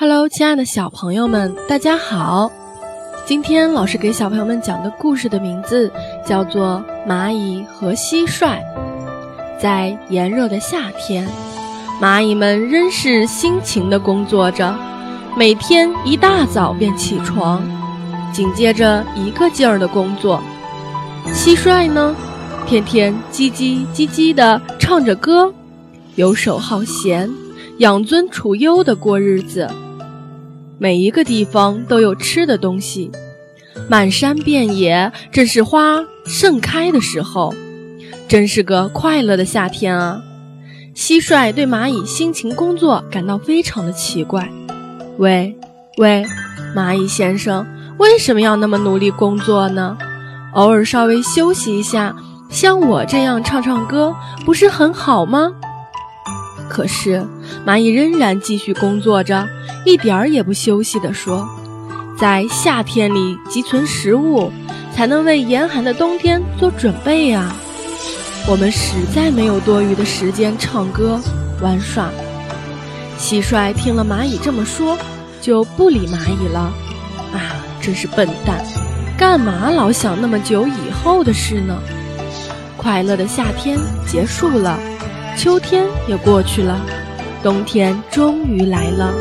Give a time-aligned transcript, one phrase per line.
[0.00, 2.48] Hello，亲爱的小朋友们，大家好！
[3.26, 5.90] 今天老师给小朋友们讲的故事的名字
[6.24, 8.46] 叫做《蚂蚁和蟋蟀》。
[9.60, 11.28] 在炎热的夏天，
[12.00, 14.72] 蚂蚁们仍是辛勤地工作着，
[15.36, 17.60] 每天一大早便起床，
[18.32, 20.40] 紧接着一个劲儿的工作。
[21.34, 22.14] 蟋蟀呢，
[22.68, 25.52] 天天叽叽叽叽地唱着歌，
[26.14, 27.28] 游手好闲，
[27.78, 29.68] 养尊处优地过日子。
[30.78, 33.10] 每一个地方都有吃的东西，
[33.88, 37.52] 满山遍野正是花盛开的时候，
[38.28, 40.22] 真是个快乐的夏天啊！
[40.94, 44.48] 蟋蟀对蚂蚁辛勤工作感到非常的奇怪。
[45.18, 45.56] 喂，
[45.96, 46.24] 喂，
[46.76, 47.66] 蚂蚁先生，
[47.98, 49.98] 为什么要那么努力工作呢？
[50.54, 52.14] 偶尔稍微休息一下，
[52.50, 55.52] 像我这样唱唱歌，不是很好吗？
[56.68, 57.24] 可是
[57.66, 59.48] 蚂蚁仍然继续工作着。
[59.84, 61.48] 一点儿也不休息地说
[62.18, 64.52] ：“在夏天里积存食物，
[64.94, 67.54] 才能为严寒的冬天做准备呀。
[68.46, 71.20] 我们实在没有多余的时间唱歌
[71.62, 72.10] 玩耍。”
[73.18, 74.96] 蟋蟀听了蚂蚁这么说，
[75.40, 76.72] 就不理蚂蚁了。
[77.32, 78.64] 啊，真是笨蛋！
[79.16, 81.76] 干嘛老想那么久以后的事呢？
[82.76, 84.78] 快乐的夏天结束了，
[85.38, 86.80] 秋天也过去了，
[87.44, 89.14] 冬天终于来了。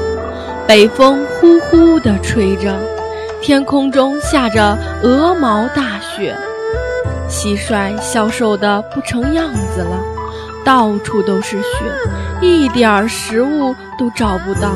[0.68, 2.76] 北风呼呼地吹着，
[3.40, 6.36] 天空中下着鹅毛大雪，
[7.30, 10.00] 蟋蟀消瘦得不成样子了，
[10.66, 11.68] 到处都是雪，
[12.42, 14.72] 一点儿食物都找不到。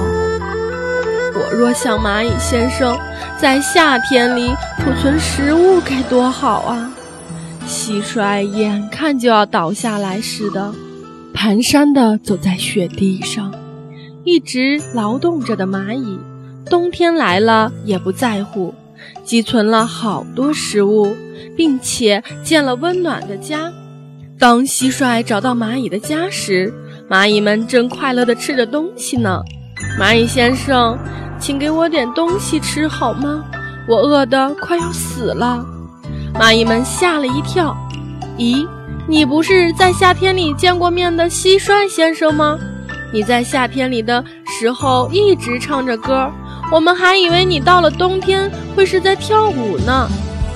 [1.34, 2.96] 我若像蚂蚁先生，
[3.36, 6.92] 在夏天里储存食物该多好啊！
[7.68, 10.72] 蟋蟀眼看就要倒下来似的，
[11.42, 13.52] 蹒跚地走在雪地上。
[14.24, 16.20] 一直劳动着的蚂蚁，
[16.70, 18.76] 冬天来了也不在乎，
[19.24, 21.16] 积存了好多食物，
[21.58, 23.74] 并且建了温暖的家。
[24.38, 26.72] 当蟋蟀找到蚂蚁的家时，
[27.10, 29.42] 蚂蚁们正快乐地吃着东西呢。
[30.00, 30.96] 蚂蚁先生，
[31.40, 33.44] 请给我点东西吃好吗？
[33.88, 35.66] 我饿得快要死了。
[36.36, 37.76] 蚂蚁们吓了一跳。
[38.38, 38.64] 咦，
[39.12, 42.58] 你不是在夏天里见过面的蟋蟀先生吗？
[43.12, 46.32] 你在夏天里的时候一直唱着歌，
[46.72, 50.10] 我们还以为你到了冬天会是在跳舞呢。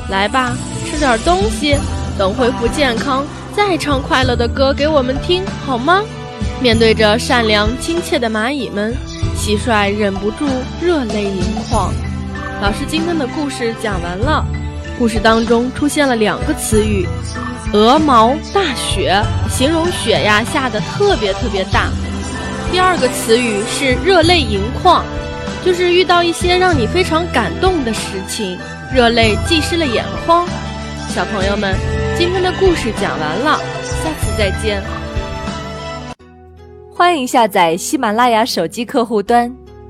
[0.09, 0.55] 来吧，
[0.85, 1.75] 吃点东西，
[2.17, 6.01] 等恢复健康再唱快乐的歌给我们听，好吗？
[6.61, 8.95] 面对着善良亲切的蚂蚁们，
[9.37, 10.47] 蟋蟀忍不住
[10.81, 11.93] 热泪盈眶。
[12.61, 14.45] 老师今天的故事讲完了，
[14.97, 17.05] 故事当中出现了两个词语：
[17.73, 21.89] 鹅毛大雪，形容雪呀下的特别特别大。
[22.71, 25.03] 第二个词语是热泪盈眶，
[25.63, 28.57] 就是遇到一些让你非常感动的事情，
[28.93, 30.47] 热泪浸湿了眼眶。
[31.09, 31.75] 小朋友们，
[32.17, 34.81] 今天的故事讲完了，下次再见。
[36.93, 39.53] 欢迎下载喜马拉雅手机客户端，